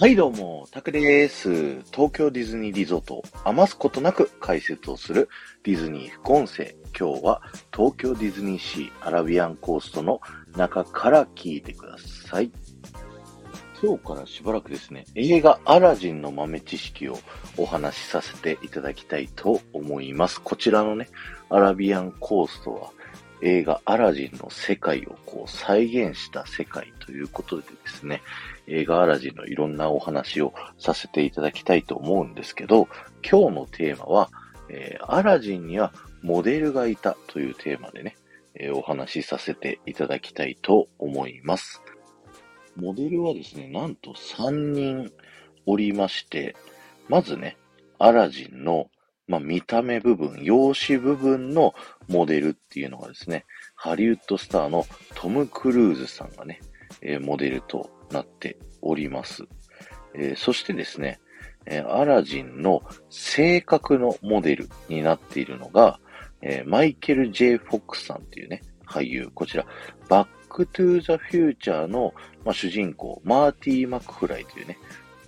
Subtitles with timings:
[0.00, 1.82] はいどうも、タクです。
[1.92, 5.28] 東京ディズニーリゾートを余すことなく解説をする
[5.62, 6.74] ディズニー副音声。
[6.98, 10.22] 今日は東京ディズニーシーアラビアンコーストの
[10.56, 12.50] 中から聞いてください。
[13.82, 17.18] 今日からしばらくですね、映画アラジンの豆知識を
[17.58, 20.40] お話しさせていただきたいと思います。
[20.40, 21.10] こちらのね、
[21.50, 22.90] アラビアンコーストは
[23.42, 28.22] 映画アラジンの世界をこう再現した世界ということでですね、
[28.66, 32.88] 映画アラジンのいろんなお話をさせていただきたいと思うんですけど、
[33.28, 34.30] 今日のテーマは、
[34.68, 38.16] えー、アラジンにはモデルがいたというテーマでね、
[38.54, 41.82] えー、お話しさせていただきたいと思います。
[42.76, 45.12] モデルはですね、なんと3人
[45.66, 46.56] おりまして、
[47.08, 47.56] まずね、
[47.98, 48.88] アラジンの
[49.30, 51.72] まあ、見た目部分、容姿部分の
[52.08, 56.60] モデルっていうのがですね、ハリウッドスターのトム・クルーズさんがね、
[57.00, 59.44] えー、モデルとなっております。
[60.14, 61.20] えー、そしてですね、
[61.64, 66.00] えー、アラジンの性格のモデルになっているのが、
[66.42, 69.30] えマイケル・ J・ フォックスさんっていうね、俳優。
[69.32, 69.64] こちら、
[70.08, 74.76] バック・トゥ・ザ・フューチャーの、まあ、主人公、マーティー・マックフライというね、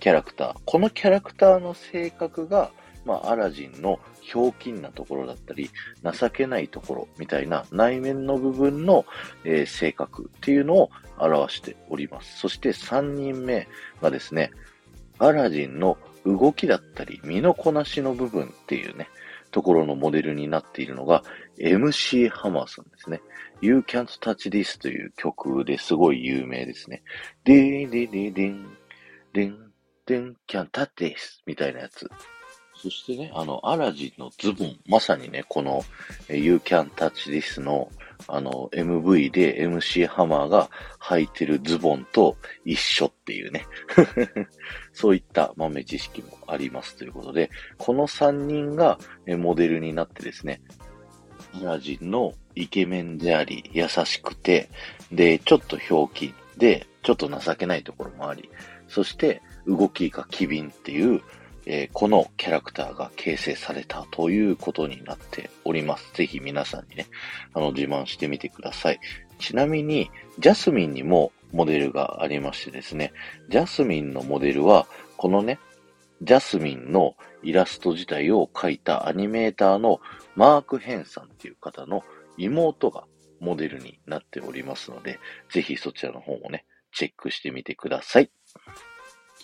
[0.01, 0.55] キャラクター。
[0.65, 2.71] このキャラクターの性格が、
[3.05, 5.69] まあ、アラジンのひょうきんなところだったり、
[6.03, 9.05] 情けないところみたいな内面の部分の、
[9.43, 12.39] えー、性格っていうのを表しております。
[12.39, 13.67] そして3人目
[14.01, 14.51] がですね、
[15.19, 19.09] アラジンの動きだったり、身のこなしの部分っていうね、
[19.53, 21.23] ところのモデルになっているのが
[21.59, 23.21] MC ハマーさんですね。
[23.61, 27.03] You Can't Touch This という曲ですごい有名ですね。
[27.45, 28.77] でーでーでーでん、
[29.31, 29.71] でん、
[30.05, 32.09] でん、Can't Touch This みたいなやつ。
[32.83, 35.85] そしてね、あの、アラジンのズボン、まさにね、この、
[36.27, 37.89] You Can Touch This の、
[38.27, 43.65] あの、MV で MC ハマーが履いてるズボンと一緒っていうね。
[44.91, 48.99] そういった豆知識もありますということで、この3人が
[49.37, 50.59] モデルになってですね、
[51.61, 54.67] アラジンのイケメンであり、優しくて、
[55.09, 58.49] で、ちょっとひょうきんで、ちょっと情けないところもあり、
[58.89, 61.21] そして動きが機敏っていう、
[61.65, 66.13] えー、このキャラクターが形成されたということになっております。
[66.13, 67.07] ぜひ皆さんにね、
[67.53, 68.99] あの、自慢してみてください。
[69.39, 70.09] ちなみに、
[70.39, 73.13] ジャスミンにもモデルがありましてですね、
[73.49, 74.87] ジャスミンのモデルは、
[75.17, 75.59] このね、
[76.21, 79.99] ジャスミンのイラスト自体を描いたアニメーターの
[80.35, 82.03] マーク・ヘンさんっていう方の
[82.37, 83.05] 妹が
[83.39, 85.19] モデルになっておりますので、
[85.49, 88.31] ぜひそちらの方もね、チェックしてみてください。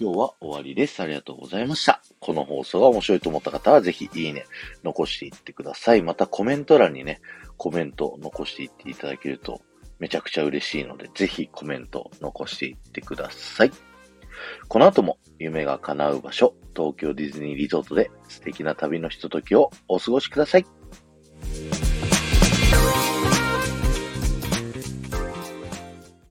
[0.01, 1.01] 今日は終わりです。
[1.01, 2.01] ありがとうございました。
[2.21, 4.45] この放送が面白いと思った方はぜひいいね、
[4.81, 6.01] 残していってください。
[6.01, 7.19] またコメント欄にね、
[7.57, 9.59] コメント残していっていただけると
[9.99, 13.71] めちゃくちゃ嬉しいので、ぜひコメント残していってください。
[14.69, 20.78] この後も夢が叶う場所、東京ディズニーリゾートで素敵な旅のひとときをお過ごしください。